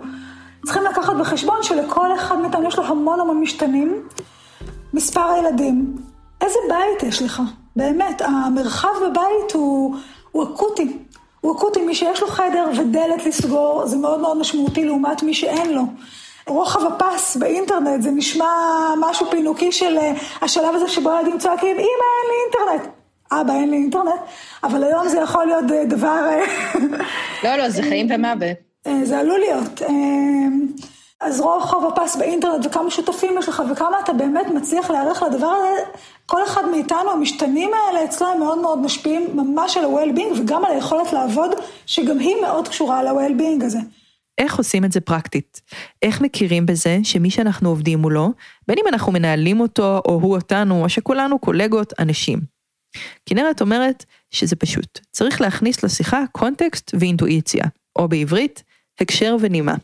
צריכים 0.66 0.84
לקחת 0.92 1.14
בחשבון 1.20 1.58
שלכל 1.62 2.16
אחד 2.16 2.36
מאיתנו 2.38 2.68
יש 2.68 2.78
לו 2.78 2.86
המון 2.86 3.20
המון 3.20 3.42
משתנים. 3.42 3.96
מספר 4.94 5.22
הילדים, 5.22 5.96
איזה 6.42 6.60
בית 6.70 7.10
יש 7.10 7.22
לך? 7.22 7.42
באמת, 7.76 8.22
המרחב 8.22 8.90
בבית 9.06 9.52
הוא, 9.54 9.96
הוא 10.32 10.44
אקוטי. 10.44 10.98
הוא 11.42 11.56
אקוטי, 11.56 11.82
מי 11.82 11.96
שיש 11.96 12.22
לו 12.22 12.28
חדר 12.28 12.66
ודלת 12.78 13.26
לסגור, 13.26 13.84
זה 13.86 13.98
מאוד 13.98 14.20
מאוד 14.20 14.38
משמעותי 14.38 14.86
לעומת 14.86 15.24
מי 15.24 15.34
שאין 15.34 15.74
לו. 15.74 15.84
רוחב 16.48 16.86
הפס 16.86 17.36
באינטרנט, 17.36 18.02
זה 18.02 18.12
נשמע 18.12 18.46
משהו 19.00 19.32
פינוקי 19.32 19.72
של 19.72 19.98
אה, 19.98 20.14
השלב 20.42 20.76
הזה 20.76 20.88
שבו 20.88 21.12
ילדים 21.12 21.40
צועקים, 21.40 21.76
אמא 21.76 21.80
אין 21.80 22.30
לי 22.30 22.36
אינטרנט. 22.46 22.94
אבא 23.32 23.54
אין 23.54 23.70
לי 23.70 23.78
אינטרנט, 23.78 24.22
אבל 24.64 24.84
היום 24.84 25.08
זה 25.08 25.20
יכול 25.20 25.46
להיות 25.46 25.72
אה, 25.72 25.86
דבר... 25.86 26.30
אה, 26.30 26.46
לא, 27.44 27.56
לא, 27.56 27.70
זה 27.70 27.84
חיים 27.84 28.08
ומוות. 28.12 28.58
זה 29.04 29.20
עלול 29.20 29.40
להיות. 29.40 29.82
אז 31.22 31.42
רוחב 31.42 31.86
הפס 31.86 32.16
באינטרנט 32.16 32.66
וכמה 32.66 32.92
שותפים 32.92 33.38
יש 33.40 33.50
לך 33.50 33.64
וכמה 33.72 34.00
אתה 34.04 34.14
באמת 34.14 34.48
מצליח 34.48 34.90
להיערך 34.90 35.24
לדבר 35.24 35.48
הזה, 35.48 35.84
כל 36.26 36.44
אחד 36.44 36.66
מאיתנו, 36.66 37.12
המשתנים 37.12 37.72
האלה 37.74 38.04
אצלו 38.06 38.28
הם 38.28 38.40
מאוד 38.40 38.58
מאוד 38.58 38.80
משפיעים 38.80 39.28
ממש 39.34 39.78
על 39.78 39.86
ה-well-being 39.86 40.40
וגם 40.40 40.66
על 40.66 40.72
היכולת 40.72 41.14
לעבוד, 41.14 41.52
שגם 41.86 42.20
היא 42.20 42.36
מאוד 42.42 42.68
קשורה 42.68 43.04
ל-well-being 43.04 43.66
הזה. 43.66 43.80
איך 44.38 44.58
עושים 44.58 44.86
את 44.86 44.92
זה 44.92 45.02
פרקטית? 45.02 45.62
איך 46.02 46.22
מכירים 46.22 46.66
בזה 46.66 46.98
שמי 47.04 47.30
שאנחנו 47.30 47.70
עובדים 47.70 48.00
מולו, 48.00 48.32
בין 48.68 48.78
אם 48.82 48.88
אנחנו 48.88 49.12
מנהלים 49.12 49.60
אותו 49.60 50.02
או 50.06 50.14
הוא 50.14 50.36
אותנו, 50.36 50.84
או 50.84 50.90
שכולנו 50.90 51.40
קולגות, 51.40 51.94
אנשים. 52.00 52.40
כנרת 53.26 53.62
אומרת 53.62 54.06
שזה 54.32 54.56
פשוט, 54.56 55.00
צריך 55.12 55.42
להכניס 55.42 55.84
לשיחה 55.84 56.24
קונטקסט 56.32 56.92
ואינטואיציה, 57.00 57.64
או 57.96 58.08
בעברית, 58.08 58.64
הקשר 59.00 59.36
ונימה. 59.40 59.76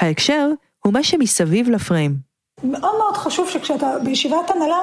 ההקשר 0.00 0.48
הוא 0.84 0.92
מה 0.92 1.02
שמסביב 1.02 1.70
לפריים. 1.70 2.16
מאוד 2.64 2.98
מאוד 2.98 3.16
חשוב 3.16 3.50
שכשאתה 3.50 3.86
בישיבת 4.04 4.50
הנהלה, 4.50 4.82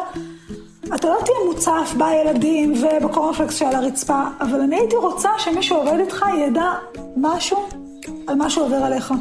אתה 0.96 1.08
לא 1.08 1.20
תהיה 1.26 1.38
מוצף 1.46 1.94
בילדים 1.98 2.74
ובקורנפלקס 2.74 3.56
שעל 3.56 3.76
הרצפה, 3.76 4.24
אבל 4.42 4.60
אני 4.60 4.76
הייתי 4.76 4.96
רוצה 4.96 5.30
שמי 5.38 5.64
שעובד 5.64 6.00
איתך 6.00 6.26
ידע 6.48 6.72
משהו 7.18 7.87
על 8.28 8.36
מה 8.36 8.50
שעובר 8.50 8.76
עליך. 8.76 9.14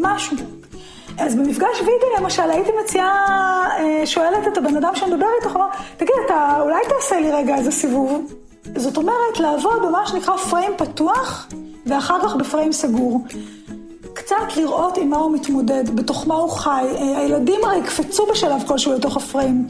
משהו. 0.00 0.36
אז 1.18 1.34
במפגש 1.34 1.80
וידאו 1.80 2.08
למשל, 2.20 2.50
הייתי 2.50 2.70
מציעה, 2.84 3.68
אה, 3.78 4.06
שואלת 4.06 4.46
את 4.52 4.58
הבן 4.58 4.76
אדם 4.76 4.92
שמדבר 4.94 5.26
איתך, 5.40 5.58
תגיד, 5.96 6.14
אתה 6.26 6.56
אולי 6.60 6.80
תעשה 6.88 7.20
לי 7.20 7.30
רגע 7.32 7.56
איזה 7.56 7.70
סיבוב? 7.70 8.32
זאת 8.76 8.96
אומרת, 8.96 9.40
לעבוד 9.40 9.82
במה 9.86 10.06
שנקרא 10.06 10.36
פריים 10.36 10.72
פתוח, 10.76 11.48
ואחר 11.86 12.20
כך 12.22 12.36
בפריים 12.36 12.72
סגור. 12.72 13.24
קצת 14.16 14.56
לראות 14.56 14.98
עם 14.98 15.10
מה 15.10 15.16
הוא 15.16 15.32
מתמודד, 15.32 15.96
בתוך 15.96 16.28
מה 16.28 16.34
הוא 16.34 16.50
חי. 16.50 16.84
אה, 16.96 17.18
הילדים 17.18 17.60
הרי 17.64 17.78
יקפצו 17.78 18.26
בשלב 18.26 18.62
כלשהו 18.66 18.92
לתוך 18.92 19.16
הפריים. 19.16 19.66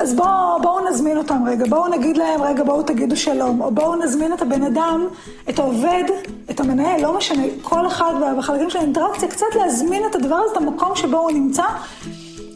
אז 0.00 0.14
בואו 0.14 0.62
בוא 0.62 0.80
נזמין 0.90 1.16
אותם 1.16 1.42
רגע, 1.46 1.64
בואו 1.68 1.88
נגיד 1.88 2.16
להם 2.16 2.42
רגע, 2.42 2.64
בואו 2.64 2.82
תגידו 2.82 3.16
שלום, 3.16 3.60
או 3.60 3.70
בואו 3.70 3.96
נזמין 3.96 4.32
את 4.32 4.42
הבן 4.42 4.62
אדם, 4.62 5.06
את 5.48 5.58
העובד, 5.58 6.04
את 6.50 6.60
המנהל, 6.60 7.02
לא 7.02 7.16
משנה, 7.16 7.42
כל 7.62 7.86
אחד 7.86 8.14
בחלקים 8.38 8.70
של 8.70 8.78
האינטראקציה, 8.78 9.28
קצת 9.28 9.46
להזמין 9.54 10.02
את 10.10 10.14
הדבר 10.14 10.34
הזה, 10.34 10.52
את 10.52 10.56
המקום 10.56 10.96
שבו 10.96 11.18
הוא 11.18 11.30
נמצא, 11.30 11.64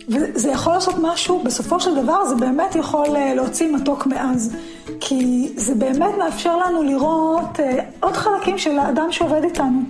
וזה 0.09 0.51
יכול 0.51 0.73
לעשות 0.73 0.95
משהו, 1.03 1.43
בסופו 1.45 1.81
של 1.81 2.03
דבר 2.03 2.25
זה 2.25 2.35
באמת 2.35 2.77
יכול 2.77 3.17
אה, 3.17 3.35
להוציא 3.35 3.73
מתוק 3.73 4.07
מעז. 4.07 4.57
כי 5.01 5.53
זה 5.57 5.75
באמת 5.75 6.15
מאפשר 6.19 6.57
לנו 6.57 6.83
לראות 6.83 7.61
אה, 7.61 7.79
עוד 8.01 8.17
חלקים 8.17 8.59
של 8.59 8.79
האדם 8.79 9.13
שעובד 9.13 9.45
איתנו. 9.45 9.81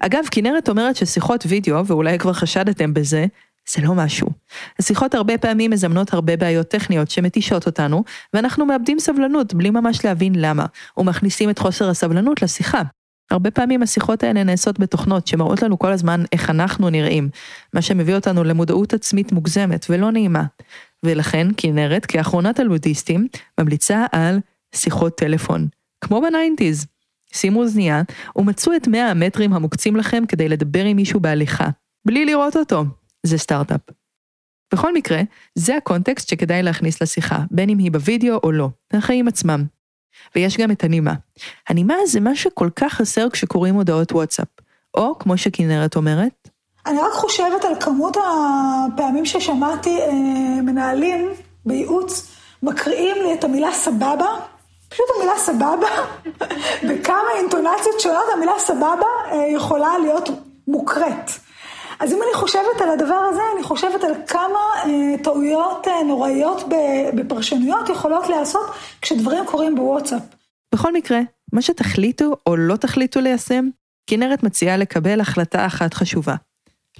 אגב, 0.00 0.24
כנרת 0.30 0.68
אומרת 0.68 0.96
ששיחות 0.96 1.44
וידאו, 1.48 1.86
ואולי 1.86 2.18
כבר 2.18 2.32
חשדתם 2.32 2.94
בזה, 2.94 3.26
זה 3.68 3.82
לא 3.82 3.94
משהו. 3.94 4.28
השיחות 4.78 5.14
הרבה 5.14 5.38
פעמים 5.38 5.70
מזמנות 5.70 6.12
הרבה 6.12 6.36
בעיות 6.36 6.68
טכניות 6.68 7.10
שמתישות 7.10 7.66
אותנו, 7.66 8.04
ואנחנו 8.34 8.66
מאבדים 8.66 8.98
סבלנות 8.98 9.54
בלי 9.54 9.70
ממש 9.70 10.04
להבין 10.04 10.32
למה, 10.36 10.66
ומכניסים 10.96 11.50
את 11.50 11.58
חוסר 11.58 11.90
הסבלנות 11.90 12.42
לשיחה. 12.42 12.82
הרבה 13.30 13.50
פעמים 13.50 13.82
השיחות 13.82 14.22
האלה 14.22 14.44
נעשות 14.44 14.78
בתוכנות 14.78 15.26
שמראות 15.26 15.62
לנו 15.62 15.78
כל 15.78 15.92
הזמן 15.92 16.22
איך 16.32 16.50
אנחנו 16.50 16.90
נראים, 16.90 17.28
מה 17.74 17.82
שמביא 17.82 18.14
אותנו 18.14 18.44
למודעות 18.44 18.92
עצמית 18.92 19.32
מוגזמת 19.32 19.86
ולא 19.90 20.10
נעימה. 20.10 20.44
ולכן 21.02 21.46
כנרת, 21.56 22.06
כאחרונת 22.06 22.60
הלודיסטים, 22.60 23.28
ממליצה 23.60 24.06
על 24.12 24.40
שיחות 24.74 25.16
טלפון, 25.16 25.68
כמו 26.00 26.20
ב-nineties. 26.20 26.86
שימו 27.32 27.60
אוזנייה 27.60 28.02
ומצאו 28.36 28.76
את 28.76 28.88
100 28.88 29.10
המטרים 29.10 29.52
המוקצים 29.52 29.96
לכם 29.96 30.26
כדי 30.28 30.48
לדבר 30.48 30.84
עם 30.84 30.96
מישהו 30.96 31.20
בהליכה, 31.20 31.68
בלי 32.06 32.24
לראות 32.24 32.56
אותו. 32.56 32.84
זה 33.22 33.38
סטארט-אפ. 33.38 33.80
בכל 34.72 34.94
מקרה, 34.94 35.20
זה 35.54 35.76
הקונטקסט 35.76 36.28
שכדאי 36.28 36.62
להכניס 36.62 37.02
לשיחה, 37.02 37.38
בין 37.50 37.70
אם 37.70 37.78
היא 37.78 37.92
בווידאו 37.92 38.36
או 38.42 38.52
לא, 38.52 38.68
החיים 38.92 39.28
עצמם. 39.28 39.64
ויש 40.34 40.56
גם 40.56 40.70
את 40.70 40.84
הנימה. 40.84 41.14
הנימה 41.68 41.94
זה 42.06 42.20
מה 42.20 42.34
שכל 42.34 42.68
כך 42.76 42.92
חסר 42.92 43.30
כשקוראים 43.30 43.74
הודעות 43.74 44.12
וואטסאפ, 44.12 44.48
או 44.96 45.18
כמו 45.18 45.38
שכנרת 45.38 45.96
אומרת, 45.96 46.48
אני 46.86 46.98
רק 46.98 47.12
חושבת 47.12 47.64
על 47.64 47.80
כמות 47.80 48.16
הפעמים 48.16 49.26
ששמעתי 49.26 50.00
אה, 50.00 50.62
מנהלים 50.62 51.28
בייעוץ 51.66 52.36
מקריאים 52.62 53.16
לי 53.22 53.34
את 53.34 53.44
המילה 53.44 53.72
סבבה, 53.72 54.26
פשוט 54.90 55.06
המילה 55.16 55.38
סבבה, 55.38 55.88
בכמה 56.88 57.28
אינטונציות 57.38 58.00
שונות 58.00 58.24
המילה 58.34 58.52
סבבה 58.58 59.06
אה, 59.32 59.46
יכולה 59.54 59.98
להיות 59.98 60.28
מוקראת. 60.68 61.30
אז 62.00 62.12
אם 62.12 62.18
אני 62.22 62.34
חושבת 62.34 62.80
על 62.80 62.88
הדבר 62.90 63.20
הזה, 63.30 63.40
אני 63.54 63.62
חושבת 63.62 64.04
על 64.04 64.12
כמה 64.26 64.58
אה, 64.84 65.18
טעויות 65.22 65.88
אה, 65.88 66.02
נוראיות 66.06 66.68
בפרשנויות 67.14 67.88
יכולות 67.88 68.28
להיעשות 68.28 68.70
כשדברים 69.02 69.44
קורים 69.46 69.74
בוואטסאפ. 69.74 70.22
בכל 70.74 70.92
מקרה, 70.92 71.20
מה 71.52 71.62
שתחליטו 71.62 72.36
או 72.46 72.56
לא 72.56 72.76
תחליטו 72.76 73.20
ליישם, 73.20 73.68
כנרת 74.06 74.42
מציעה 74.42 74.76
לקבל 74.76 75.20
החלטה 75.20 75.66
אחת 75.66 75.94
חשובה. 75.94 76.34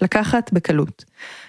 לקחת 0.02 0.52
בקלות. 0.52 1.04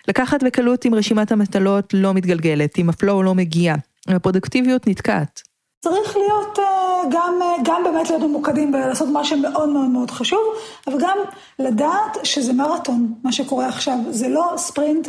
לקחת 0.07 0.43
בקלות 0.43 0.86
אם 0.86 0.95
רשימת 0.95 1.31
המטלות 1.31 1.93
לא 1.93 2.13
מתגלגלת, 2.13 2.79
אם 2.79 2.89
הפלואו 2.89 3.24
לא 3.24 3.36
מגיע, 3.36 3.75
אם 4.10 4.15
הפרודוקטיביות 4.15 4.88
נתקעת. 4.88 5.50
צריך 5.84 6.18
להיות 6.18 6.60
אה, 6.60 7.02
גם, 7.10 7.40
אה, 7.42 7.56
גם 7.64 7.84
באמת 7.84 8.10
להיות 8.10 8.24
ממוקדים 8.24 8.74
ולעשות 8.74 9.10
מה 9.10 9.24
שמאוד 9.24 9.70
מאוד 9.70 9.88
מאוד 9.90 10.12
חשוב, 10.12 10.40
אבל 10.88 10.98
גם 11.00 11.18
לדעת 11.60 12.18
שזה 12.24 12.54
מרתון, 12.54 13.14
מה 13.24 13.32
שקורה 13.32 13.68
עכשיו, 13.68 13.98
זה 14.10 14.30
לא 14.30 14.54
ספרינט. 14.58 15.08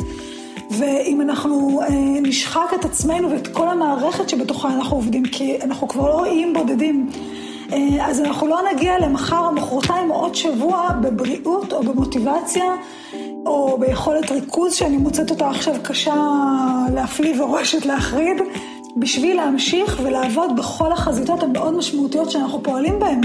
ואם 0.71 1.21
אנחנו 1.21 1.81
אה, 1.81 1.87
נשחק 2.21 2.73
את 2.79 2.85
עצמנו 2.85 3.31
ואת 3.31 3.47
כל 3.47 3.69
המערכת 3.69 4.29
שבתוכה 4.29 4.73
אנחנו 4.73 4.97
עובדים, 4.97 5.25
כי 5.25 5.61
אנחנו 5.61 5.87
כבר 5.87 6.07
לא 6.07 6.25
איים 6.25 6.53
בודדים, 6.53 7.09
אז 8.01 8.19
אנחנו 8.19 8.47
לא 8.47 8.59
נגיע 8.73 8.99
למחר 8.99 9.39
או 9.39 9.51
מחרתיים 9.51 10.11
או 10.11 10.15
עוד 10.15 10.35
שבוע 10.35 10.89
בבריאות 11.01 11.73
או 11.73 11.83
במוטיבציה 11.83 12.75
או 13.45 13.77
ביכולת 13.79 14.31
ריכוז 14.31 14.73
שאני 14.73 14.97
מוצאת 14.97 15.29
אותה 15.29 15.49
עכשיו 15.49 15.75
קשה 15.83 16.15
להפליא 16.93 17.41
ורועשת 17.41 17.85
להחריד. 17.85 18.37
בשביל 18.97 19.37
להמשיך 19.37 19.99
ולעבוד 20.03 20.51
בכל 20.57 20.91
החזיתות 20.91 21.43
המאוד 21.43 21.77
משמעותיות 21.77 22.31
שאנחנו 22.31 22.63
פועלים 22.63 22.99
בהן. 22.99 23.21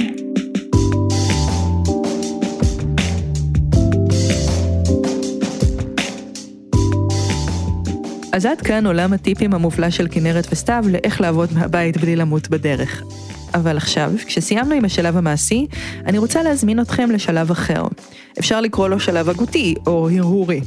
אז 8.33 8.47
עד 8.47 8.61
כאן 8.61 8.87
עולם 8.87 9.13
הטיפים 9.13 9.55
המופלא 9.55 9.91
של 9.91 10.07
כנרת 10.11 10.47
וסתיו 10.53 10.85
לאיך 10.89 11.21
לעבוד 11.21 11.49
מהבית 11.55 11.97
בלי 11.97 12.17
למות 12.17 12.49
בדרך. 12.49 13.03
אבל 13.55 13.77
עכשיו, 13.77 14.13
כשסיימנו 14.27 14.75
עם 14.75 14.85
השלב 14.85 15.17
המעשי, 15.17 15.67
אני 16.07 16.19
רוצה 16.19 16.43
להזמין 16.43 16.81
אתכם 16.81 17.11
לשלב 17.11 17.51
אחר. 17.51 17.83
אפשר 18.39 18.61
לקרוא 18.61 18.89
לו 18.89 19.01
שלב 19.01 19.29
הגותי 19.29 19.75
או 19.87 20.09
הרהורי. 20.11 20.61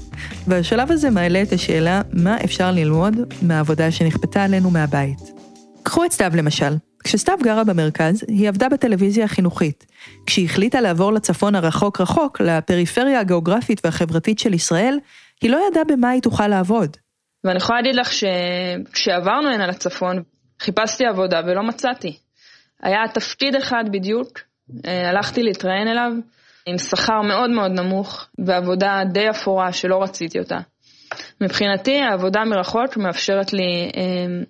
והשלב 0.47 0.91
הזה 0.91 1.09
מעלה 1.09 1.41
את 1.41 1.53
השאלה 1.53 2.01
מה 2.13 2.37
אפשר 2.43 2.71
ללמוד 2.71 3.15
מהעבודה 3.41 3.91
שנכפתה 3.91 4.43
עלינו 4.43 4.71
מהבית. 4.71 5.19
קחו 5.83 6.05
את 6.05 6.11
סתיו 6.11 6.31
למשל. 6.35 6.73
כשסתיו 7.03 7.37
גרה 7.43 7.63
במרכז, 7.63 8.23
היא 8.27 8.49
עבדה 8.49 8.69
בטלוויזיה 8.69 9.25
החינוכית. 9.25 9.85
כשהיא 10.25 10.45
החליטה 10.45 10.81
לעבור 10.81 11.13
לצפון 11.13 11.55
הרחוק 11.55 12.01
רחוק, 12.01 12.41
לפריפריה 12.41 13.19
הגיאוגרפית 13.19 13.81
והחברתית 13.83 14.39
של 14.39 14.53
ישראל, 14.53 14.97
היא 15.41 15.49
לא 15.49 15.59
ידעה 15.71 15.83
במה 15.83 16.09
היא 16.09 16.21
תוכל 16.21 16.47
לעבוד. 16.47 16.97
ואני 17.43 17.57
יכולה 17.57 17.81
להגיד 17.81 17.95
לך 17.95 18.11
שכשעברנו 18.13 19.49
הנה 19.49 19.67
לצפון, 19.67 20.23
חיפשתי 20.59 21.05
עבודה 21.05 21.41
ולא 21.47 21.63
מצאתי. 21.63 22.17
היה 22.81 22.99
תפקיד 23.13 23.55
אחד 23.55 23.83
בדיוק, 23.91 24.39
אה, 24.87 25.09
הלכתי 25.09 25.43
להתראיין 25.43 25.87
אליו, 25.87 26.11
עם 26.65 26.77
שכר 26.77 27.21
מאוד 27.21 27.49
מאוד 27.49 27.71
נמוך, 27.71 28.27
ועבודה 28.45 29.01
די 29.11 29.29
אפורה 29.29 29.73
שלא 29.73 30.03
רציתי 30.03 30.39
אותה. 30.39 30.57
מבחינתי 31.41 31.99
העבודה 32.01 32.39
מרחוק 32.45 32.97
מאפשרת 32.97 33.53
לי 33.53 33.91
אה, 33.97 34.43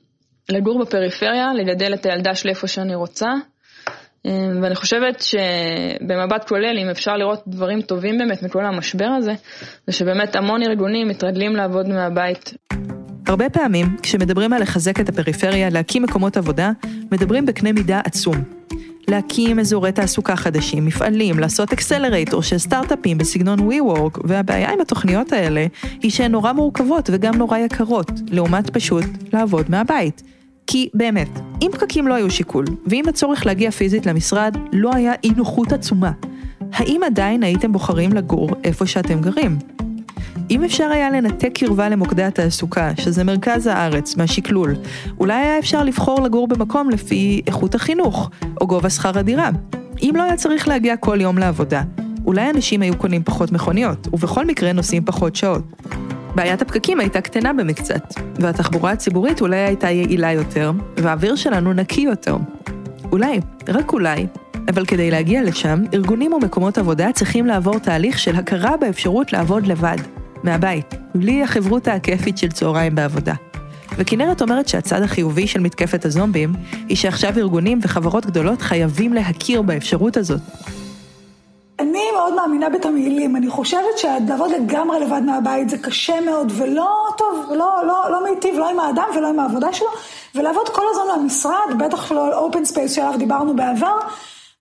לגור 0.49 0.79
בפריפריה, 0.79 1.53
לגדל 1.53 1.93
את 1.93 2.05
הילדה 2.05 2.35
שלי 2.35 2.49
איפה 2.49 2.67
שאני 2.67 2.95
רוצה, 2.95 3.29
אה, 4.25 4.31
ואני 4.61 4.75
חושבת 4.75 5.21
שבמבט 5.21 6.47
כולל, 6.47 6.77
אם 6.83 6.89
אפשר 6.89 7.13
לראות 7.17 7.43
דברים 7.47 7.81
טובים 7.81 8.17
באמת 8.17 8.43
מכל 8.43 8.65
המשבר 8.65 9.09
הזה, 9.17 9.31
זה 9.87 9.93
שבאמת 9.93 10.35
המון 10.35 10.63
ארגונים 10.63 11.07
מתרגלים 11.07 11.55
לעבוד 11.55 11.87
מהבית. 11.87 12.53
הרבה 13.27 13.49
פעמים, 13.49 13.97
כשמדברים 14.01 14.53
על 14.53 14.61
לחזק 14.61 14.99
את 14.99 15.09
הפריפריה, 15.09 15.69
להקים 15.69 16.03
מקומות 16.03 16.37
עבודה, 16.37 16.71
מדברים 17.11 17.45
בקנה 17.45 17.71
מידה 17.71 18.01
עצום. 18.03 18.35
להקים 19.07 19.59
אזורי 19.59 19.91
תעסוקה 19.91 20.35
חדשים, 20.35 20.85
מפעלים, 20.85 21.39
לעשות 21.39 21.73
אקסלרייטור 21.73 22.43
של 22.43 22.57
סטארט-אפים 22.57 23.17
בסגנון 23.17 23.59
WeWork, 23.59 24.19
והבעיה 24.23 24.71
עם 24.71 24.81
התוכניות 24.81 25.33
האלה 25.33 25.65
היא 26.01 26.11
שהן 26.11 26.31
נורא 26.31 26.53
מורכבות 26.53 27.09
וגם 27.13 27.35
נורא 27.35 27.57
יקרות, 27.57 28.11
לעומת 28.29 28.69
פשוט 28.69 29.05
לעבוד 29.33 29.65
מהבית. 29.69 30.21
כי 30.67 30.89
באמת, 30.93 31.39
אם 31.61 31.69
פקקים 31.71 32.07
לא 32.07 32.13
היו 32.13 32.29
שיקול, 32.29 32.65
ואם 32.87 33.03
הצורך 33.07 33.45
להגיע 33.45 33.71
פיזית 33.71 34.05
למשרד 34.05 34.57
לא 34.73 34.91
היה 34.95 35.13
אי 35.23 35.29
נוחות 35.37 35.71
עצומה, 35.71 36.11
האם 36.73 37.01
עדיין 37.05 37.43
הייתם 37.43 37.71
בוחרים 37.71 38.13
לגור 38.13 38.49
איפה 38.63 38.85
שאתם 38.85 39.21
גרים? 39.21 39.57
אם 40.51 40.63
אפשר 40.63 40.89
היה 40.91 41.09
לנתק 41.09 41.51
קרבה 41.53 41.89
למוקדי 41.89 42.23
התעסוקה, 42.23 42.91
שזה 42.97 43.23
מרכז 43.23 43.67
הארץ, 43.67 44.15
מהשקלול, 44.15 44.75
אולי 45.19 45.33
היה 45.33 45.59
אפשר 45.59 45.83
לבחור 45.83 46.21
לגור 46.21 46.47
במקום 46.47 46.89
לפי 46.89 47.41
איכות 47.47 47.75
החינוך, 47.75 48.29
או 48.61 48.67
גובה 48.67 48.89
שכר 48.89 49.19
הדירה. 49.19 49.49
אם 50.01 50.13
לא 50.15 50.23
היה 50.23 50.35
צריך 50.35 50.67
להגיע 50.67 50.97
כל 50.97 51.21
יום 51.21 51.37
לעבודה, 51.37 51.81
אולי 52.25 52.49
אנשים 52.49 52.81
היו 52.81 52.97
קונים 52.97 53.23
פחות 53.23 53.51
מכוניות, 53.51 54.07
ובכל 54.13 54.45
מקרה 54.45 54.73
נוסעים 54.73 55.05
פחות 55.05 55.35
שעות. 55.35 55.63
בעיית 56.35 56.61
הפקקים 56.61 56.99
הייתה 56.99 57.21
קטנה 57.21 57.53
במקצת, 57.53 58.13
והתחבורה 58.39 58.91
הציבורית 58.91 59.41
אולי 59.41 59.57
הייתה 59.57 59.89
יעילה 59.89 60.31
יותר, 60.31 60.71
והאוויר 60.97 61.35
שלנו 61.35 61.73
נקי 61.73 62.01
יותר. 62.01 62.37
אולי, 63.11 63.39
רק 63.67 63.93
אולי, 63.93 64.27
אבל 64.69 64.85
כדי 64.85 65.11
להגיע 65.11 65.43
לשם, 65.43 65.83
ארגונים 65.93 66.33
ומקומות 66.33 66.77
עבודה 66.77 67.11
צריכים 67.11 67.45
לעבור 67.45 67.79
תהליך 67.79 68.19
של 68.19 68.35
הכרה 68.35 68.77
באפשרות 68.77 69.33
לעבוד 69.33 69.67
לבד, 69.67 69.97
מהבית, 70.43 70.93
בלי 71.15 71.43
החברותה 71.43 71.93
הכיפית 71.93 72.37
של 72.37 72.51
צהריים 72.51 72.95
בעבודה. 72.95 73.33
וכנרת 73.97 74.41
אומרת 74.41 74.67
שהצד 74.67 75.01
החיובי 75.01 75.47
של 75.47 75.59
מתקפת 75.59 76.05
הזומבים, 76.05 76.53
היא 76.87 76.97
שעכשיו 76.97 77.33
ארגונים 77.37 77.79
וחברות 77.81 78.25
גדולות 78.25 78.61
חייבים 78.61 79.13
להכיר 79.13 79.61
באפשרות 79.61 80.17
הזאת. 80.17 80.39
אני 81.79 82.03
מאוד 82.15 82.33
מאמינה 82.35 82.69
בתמהילים, 82.69 83.35
אני 83.35 83.49
חושבת 83.49 83.97
שלעבוד 83.97 84.51
לגמרי 84.51 84.99
לבד 84.99 85.21
מהבית 85.25 85.69
זה 85.69 85.77
קשה 85.77 86.21
מאוד 86.21 86.51
ולא 86.55 87.07
טוב, 87.17 87.45
לא, 87.49 87.75
לא, 87.87 88.11
לא 88.11 88.23
מיטיב 88.23 88.55
לא 88.55 88.69
עם 88.69 88.79
האדם 88.79 89.05
ולא 89.17 89.27
עם 89.27 89.39
העבודה 89.39 89.73
שלו, 89.73 89.87
ולעבוד 90.35 90.69
כל 90.69 90.81
הזמן 90.91 91.03
מהמשרד, 91.07 91.77
בטח 91.79 92.11
לא 92.11 92.27
על 92.27 92.33
open 92.33 92.65
space 92.65 92.91
שעליו 92.91 93.13
דיברנו 93.17 93.55
בעבר, 93.55 93.97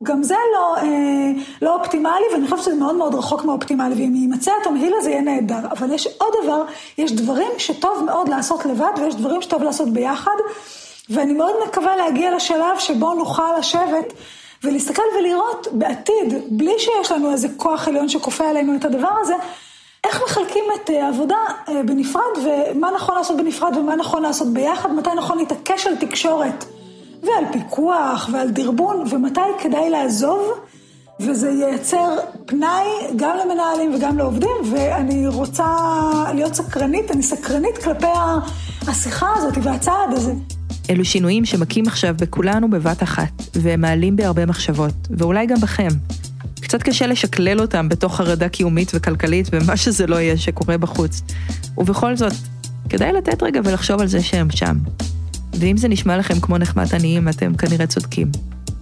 גם 0.03 0.23
זה 0.23 0.35
לא, 0.55 0.77
אה, 0.77 1.31
לא 1.63 1.75
אופטימלי, 1.75 2.25
ואני 2.33 2.45
חושבת 2.45 2.63
שזה 2.63 2.75
מאוד 2.75 2.95
מאוד 2.95 3.15
רחוק 3.15 3.45
מאופטימלי, 3.45 3.95
ואם 3.95 4.15
יימצא 4.15 4.53
התמהיל 4.61 4.95
הזה 4.97 5.11
יהיה 5.11 5.21
נהדר. 5.21 5.61
אבל 5.71 5.93
יש 5.93 6.09
עוד 6.19 6.35
דבר, 6.43 6.63
יש 6.99 7.13
דברים 7.13 7.51
שטוב 7.59 8.03
מאוד 8.07 8.29
לעשות 8.29 8.67
לבד, 8.67 8.93
ויש 9.01 9.15
דברים 9.15 9.43
שטוב 9.43 9.63
לעשות 9.63 9.89
ביחד, 9.89 10.37
ואני 11.11 11.33
מאוד 11.33 11.55
מקווה 11.69 11.97
להגיע 11.97 12.37
לשלב 12.37 12.79
שבו 12.79 13.15
נוכל 13.15 13.59
לשבת 13.59 14.13
ולהסתכל 14.65 15.03
ולראות 15.19 15.67
בעתיד, 15.73 16.35
בלי 16.51 16.73
שיש 16.79 17.13
לנו 17.13 17.33
איזה 17.33 17.49
כוח 17.57 17.89
עליון 17.89 18.09
שכופה 18.09 18.49
עלינו 18.49 18.77
את 18.77 18.85
הדבר 18.85 19.13
הזה, 19.21 19.35
איך 20.05 20.23
מחלקים 20.23 20.65
את 20.75 20.91
העבודה 20.91 21.37
אה, 21.69 21.77
אה, 21.77 21.83
בנפרד, 21.83 22.23
ומה 22.45 22.91
נכון 22.91 23.15
לעשות 23.15 23.37
בנפרד 23.37 23.77
ומה 23.77 23.97
נכון 23.97 24.23
לעשות 24.23 24.49
ביחד, 24.49 24.93
מתי 24.93 25.11
נכון 25.17 25.39
להתעקש 25.39 25.87
על 25.87 25.97
תקשורת. 25.97 26.65
ועל 27.23 27.45
פיקוח 27.53 28.31
ועל 28.33 28.51
דרבון, 28.51 29.05
ומתי 29.11 29.41
כדאי 29.63 29.91
לעזוב, 29.91 30.43
וזה 31.21 31.51
ייצר 31.51 32.17
פנאי 32.47 32.87
גם 33.17 33.37
למנהלים 33.45 33.95
וגם 33.95 34.19
לעובדים, 34.19 34.73
ואני 34.73 35.27
רוצה 35.27 35.67
להיות 36.35 36.55
סקרנית, 36.55 37.11
אני 37.11 37.23
סקרנית 37.23 37.79
כלפי 37.79 38.07
השיחה 38.89 39.27
הזאת 39.37 39.55
והצעד 39.63 40.13
הזה. 40.13 40.33
אלו 40.91 41.05
שינויים 41.05 41.45
שמכים 41.45 41.87
עכשיו 41.87 42.15
בכולנו 42.19 42.71
בבת 42.71 43.03
אחת, 43.03 43.43
והם 43.55 43.81
מעלים 43.81 44.17
בהרבה 44.17 44.47
מחשבות, 44.47 44.95
ואולי 45.11 45.47
גם 45.47 45.61
בכם. 45.61 45.89
קצת 46.61 46.83
קשה 46.83 47.07
לשקלל 47.07 47.61
אותם 47.61 47.89
בתוך 47.89 48.17
חרדה 48.17 48.49
קיומית 48.49 48.93
וכלכלית 48.95 49.49
ומה 49.53 49.77
שזה 49.77 50.07
לא 50.07 50.17
יהיה 50.17 50.37
שקורה 50.37 50.79
בחוץ. 50.79 51.23
ובכל 51.79 52.17
זאת, 52.17 52.33
כדאי 52.89 53.13
לתת 53.13 53.43
רגע 53.43 53.61
ולחשוב 53.65 54.01
על 54.01 54.07
זה 54.07 54.23
שהם 54.23 54.51
שם. 54.51 54.77
ואם 55.59 55.77
זה 55.77 55.89
נשמע 55.89 56.17
לכם 56.17 56.41
כמו 56.41 56.59
נחמת 56.59 56.95
עניים, 56.95 57.29
אתם 57.29 57.55
כנראה 57.55 57.87
צודקים. 57.87 58.31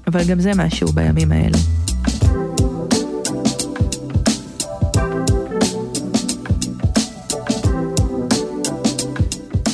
אבל 0.07 0.25
גם 0.25 0.41
זה 0.41 0.53
משהו 0.55 0.89
בימים 0.93 1.33
האלה. 1.33 1.59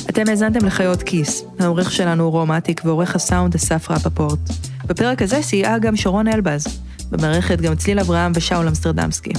אתם 0.09 0.23
האזנתם 0.29 0.65
לחיות 0.65 1.03
כיס, 1.03 1.43
העורך 1.59 1.91
שלנו 1.91 2.23
הוא 2.23 2.31
רומטיק 2.31 2.81
ועורך 2.85 3.15
הסאונד 3.15 3.55
אסף 3.55 3.91
רפפורט. 3.91 4.39
בפרק 4.85 5.21
הזה 5.21 5.41
סייעה 5.41 5.79
גם 5.79 5.95
שרון 5.95 6.27
אלבז, 6.27 6.67
במערכת 7.11 7.61
גם 7.61 7.75
צליל 7.75 7.99
אברהם 7.99 8.31
ושאול 8.35 8.67
אמסטרדמסקי. 8.67 9.31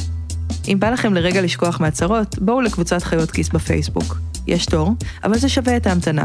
אם 0.68 0.80
בא 0.80 0.90
לכם 0.90 1.14
לרגע 1.14 1.42
לשכוח 1.42 1.80
מהצהרות, 1.80 2.38
בואו 2.38 2.60
לקבוצת 2.60 3.02
חיות 3.02 3.30
כיס 3.30 3.48
בפייסבוק. 3.48 4.18
יש 4.46 4.66
תור, 4.66 4.94
אבל 5.24 5.38
זה 5.38 5.48
שווה 5.48 5.76
את 5.76 5.86
ההמתנה. 5.86 6.24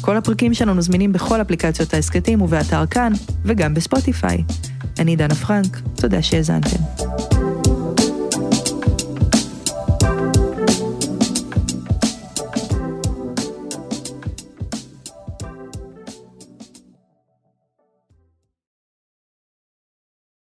כל 0.00 0.16
הפרקים 0.16 0.54
שלנו 0.54 0.82
זמינים 0.82 1.12
בכל 1.12 1.40
אפליקציות 1.40 1.94
ההסכתים 1.94 2.42
ובאתר 2.42 2.86
כאן, 2.86 3.12
וגם 3.44 3.74
בספוטיפיי. 3.74 4.44
אני 4.98 5.16
דנה 5.16 5.34
פרנק, 5.34 5.80
תודה 5.96 6.22
שהאזנתם. 6.22 7.47